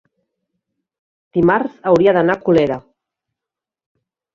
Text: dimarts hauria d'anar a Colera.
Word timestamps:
dimarts 1.39 1.77
hauria 1.93 2.17
d'anar 2.21 2.41
a 2.41 2.45
Colera. 2.49 2.83